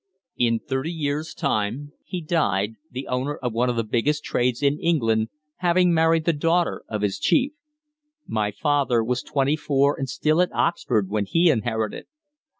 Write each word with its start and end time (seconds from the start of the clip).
In 0.35 0.57
thirty 0.57 0.91
years' 0.91 1.35
time 1.35 1.91
he 2.03 2.21
died, 2.21 2.73
the 2.89 3.07
owner 3.07 3.35
of 3.35 3.53
one 3.53 3.69
of 3.69 3.75
the 3.75 3.83
biggest 3.83 4.23
trades 4.23 4.63
in 4.63 4.79
England, 4.79 5.29
having 5.57 5.93
married 5.93 6.25
the 6.25 6.33
daughter 6.33 6.81
of 6.89 7.03
his 7.03 7.19
chief. 7.19 7.53
My 8.25 8.49
father 8.49 9.03
was 9.03 9.21
twenty 9.21 9.55
four 9.55 9.95
and 9.99 10.09
still 10.09 10.41
at 10.41 10.51
Oxford 10.55 11.09
when 11.09 11.25
he 11.25 11.51
inherited. 11.51 12.07